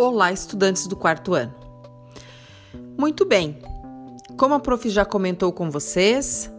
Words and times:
Olá, 0.00 0.32
estudantes 0.32 0.86
do 0.86 0.96
quarto 0.96 1.34
ano. 1.34 1.54
Muito 2.98 3.26
bem, 3.26 3.58
como 4.38 4.54
a 4.54 4.58
prof 4.58 4.88
já 4.88 5.04
comentou 5.04 5.52
com 5.52 5.70
vocês, 5.70 6.50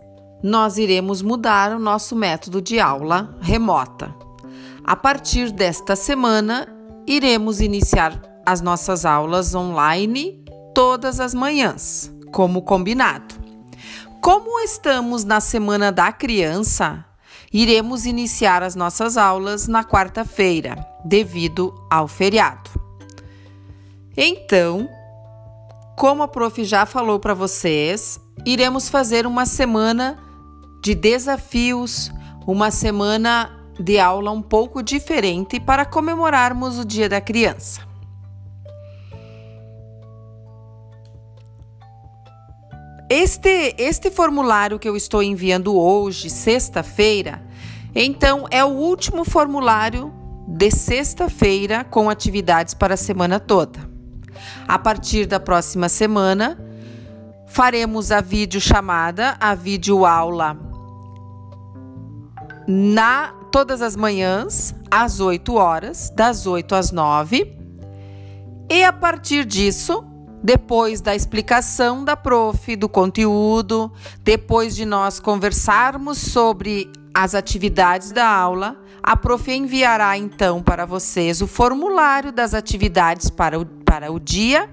nós 0.43 0.77
iremos 0.77 1.23
mudar 1.23 1.71
o 1.71 1.79
nosso 1.79 2.15
método 2.15 2.61
de 2.61 2.79
aula 2.79 3.35
remota. 3.41 4.13
A 4.83 4.95
partir 4.95 5.51
desta 5.51 5.95
semana, 5.95 6.67
iremos 7.07 7.61
iniciar 7.61 8.21
as 8.45 8.61
nossas 8.61 9.05
aulas 9.05 9.55
online 9.55 10.45
todas 10.75 11.19
as 11.19 11.33
manhãs, 11.33 12.13
como 12.31 12.61
combinado. 12.61 13.33
Como 14.21 14.59
estamos 14.59 15.23
na 15.23 15.39
Semana 15.39 15.91
da 15.91 16.11
Criança, 16.11 17.03
iremos 17.51 18.05
iniciar 18.05 18.61
as 18.61 18.75
nossas 18.75 19.17
aulas 19.17 19.67
na 19.67 19.83
quarta-feira, 19.83 20.77
devido 21.03 21.73
ao 21.89 22.07
feriado. 22.07 22.80
Então, 24.23 24.87
como 25.97 26.21
a 26.21 26.27
prof 26.27 26.63
já 26.63 26.85
falou 26.85 27.19
para 27.19 27.33
vocês, 27.33 28.19
iremos 28.45 28.87
fazer 28.87 29.25
uma 29.25 29.47
semana 29.47 30.15
de 30.83 30.93
desafios, 30.93 32.11
uma 32.45 32.69
semana 32.69 33.49
de 33.79 33.97
aula 33.97 34.29
um 34.29 34.43
pouco 34.43 34.83
diferente 34.83 35.59
para 35.59 35.85
comemorarmos 35.85 36.77
o 36.77 36.85
Dia 36.85 37.09
da 37.09 37.19
Criança. 37.19 37.81
Este, 43.09 43.73
este 43.75 44.11
formulário 44.11 44.77
que 44.77 44.87
eu 44.87 44.95
estou 44.95 45.23
enviando 45.23 45.75
hoje, 45.75 46.29
sexta-feira, 46.29 47.41
então 47.95 48.45
é 48.51 48.63
o 48.63 48.69
último 48.69 49.25
formulário 49.25 50.13
de 50.47 50.69
sexta-feira 50.69 51.83
com 51.83 52.07
atividades 52.07 52.75
para 52.75 52.93
a 52.93 52.97
semana 52.97 53.39
toda. 53.39 53.90
A 54.67 54.77
partir 54.79 55.25
da 55.25 55.39
próxima 55.39 55.89
semana, 55.89 56.57
faremos 57.47 58.11
a 58.11 58.21
videochamada, 58.21 59.35
a 59.39 59.53
videoaula 59.53 60.57
na 62.67 63.33
todas 63.51 63.81
as 63.81 63.95
manhãs, 63.95 64.73
às 64.89 65.19
8 65.19 65.53
horas, 65.55 66.09
das 66.15 66.47
8 66.47 66.73
às 66.73 66.91
9. 66.91 67.57
E 68.69 68.83
a 68.83 68.93
partir 68.93 69.43
disso, 69.43 70.05
depois 70.41 71.01
da 71.01 71.13
explicação 71.13 72.03
da 72.05 72.15
prof, 72.15 72.75
do 72.75 72.87
conteúdo, 72.87 73.91
depois 74.23 74.75
de 74.75 74.85
nós 74.85 75.19
conversarmos 75.19 76.17
sobre 76.17 76.89
as 77.13 77.35
atividades 77.35 78.11
da 78.11 78.25
aula, 78.25 78.77
a 79.03 79.17
prof 79.17 79.51
enviará 79.51 80.17
então 80.17 80.63
para 80.63 80.85
vocês 80.85 81.41
o 81.41 81.47
formulário 81.47 82.31
das 82.31 82.53
atividades 82.53 83.29
para 83.29 83.59
o, 83.59 83.65
para 83.91 84.09
o 84.09 84.21
dia, 84.21 84.69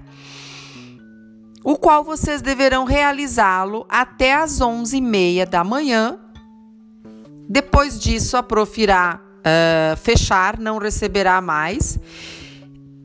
o 1.61 1.75
qual 1.75 2.05
vocês 2.05 2.41
deverão 2.41 2.85
realizá-lo 2.85 3.85
até 3.89 4.33
às 4.33 4.61
11h30 4.61 5.45
da 5.45 5.61
manhã. 5.61 6.17
Depois 7.49 7.99
disso, 7.99 8.37
a 8.37 8.43
prof 8.43 8.81
irá 8.81 9.19
uh, 9.19 9.97
fechar, 9.97 10.57
não 10.57 10.77
receberá 10.77 11.41
mais. 11.41 11.99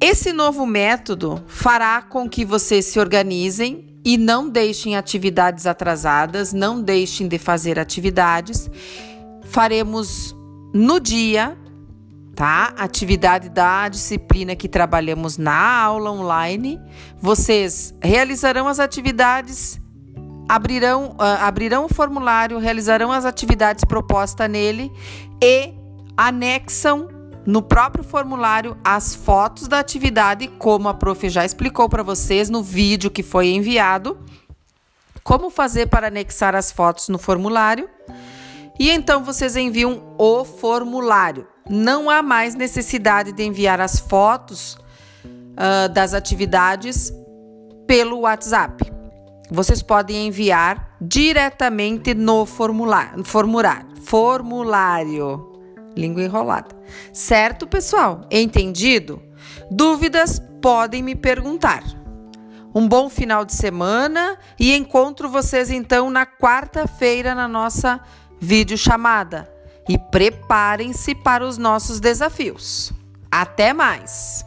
Esse 0.01 0.33
novo 0.33 0.65
método 0.65 1.43
fará 1.49 2.01
com 2.01 2.29
que 2.29 2.45
vocês 2.45 2.85
se 2.85 3.01
organizem 3.01 3.99
e 4.05 4.17
não 4.17 4.49
deixem 4.49 4.97
atividades 4.97 5.67
atrasadas, 5.67 6.53
não 6.53 6.81
deixem 6.81 7.27
de 7.27 7.39
fazer 7.39 7.77
atividades. 7.77 8.71
Faremos 9.47 10.33
no 10.73 11.01
dia, 11.01 11.59
tá? 12.35 12.75
Atividade 12.77 13.49
da 13.49 13.89
disciplina 13.89 14.57
que 14.57 14.69
trabalhamos 14.69 15.39
na 15.39 15.83
aula 15.83 16.11
online. 16.11 16.81
Vocês 17.19 17.95
realizarão 18.03 18.67
as 18.67 18.81
atividades, 18.81 19.81
abrirão, 20.49 21.11
uh, 21.13 21.43
abrirão 21.43 21.85
o 21.87 21.89
formulário, 21.89 22.59
realizarão 22.59 23.13
as 23.13 23.25
atividades 23.25 23.85
propostas 23.85 24.51
nele 24.51 24.93
e 25.43 25.73
anexam 26.17 27.09
no 27.47 27.63
próprio 27.63 28.03
formulário 28.03 28.77
as 28.83 29.15
fotos 29.15 29.69
da 29.69 29.79
atividade, 29.79 30.49
como 30.59 30.89
a 30.89 30.95
prof 30.95 31.29
já 31.29 31.45
explicou 31.45 31.89
para 31.89 32.03
vocês 32.03 32.49
no 32.49 32.63
vídeo 32.63 33.11
que 33.11 33.23
foi 33.23 33.49
enviado. 33.49 34.19
Como 35.23 35.51
fazer 35.51 35.87
para 35.87 36.09
anexar 36.09 36.55
as 36.55 36.71
fotos 36.71 37.09
no 37.09 37.19
formulário? 37.19 37.89
E 38.79 38.91
então 38.91 39.23
vocês 39.23 39.57
enviam 39.57 40.15
o 40.19 40.45
formulário. 40.45 41.54
Não 41.69 42.11
há 42.11 42.23
mais 42.23 42.55
necessidade 42.55 43.33
de 43.33 43.43
enviar 43.43 43.81
as 43.81 43.99
fotos 43.99 44.75
uh, 45.25 45.89
das 45.93 46.13
atividades 46.13 47.13
pelo 47.87 48.21
WhatsApp. 48.21 48.93
Vocês 49.51 49.83
podem 49.83 50.27
enviar 50.27 50.97
diretamente 51.01 52.15
no 52.15 52.45
formulário. 52.45 53.25
Formulário. 53.25 53.97
Formulário. 54.03 55.53
Língua 55.97 56.23
enrolada. 56.23 56.75
Certo, 57.13 57.67
pessoal? 57.67 58.27
Entendido? 58.31 59.23
Dúvidas 59.71 60.41
podem 60.61 61.03
me 61.03 61.15
perguntar. 61.15 61.83
Um 62.75 62.89
bom 62.89 63.09
final 63.09 63.45
de 63.45 63.55
semana 63.55 64.37
e 64.59 64.75
encontro 64.75 65.29
vocês 65.29 65.71
então 65.71 66.11
na 66.11 66.27
quarta-feira 66.27 67.35
na 67.35 67.47
nossa 67.47 68.01
videochamada. 68.41 69.54
E 69.89 69.99
preparem-se 69.99 71.15
para 71.15 71.47
os 71.47 71.59
nossos 71.59 72.01
desafios. 72.01 72.93
Até 73.31 73.73
mais! 73.73 74.45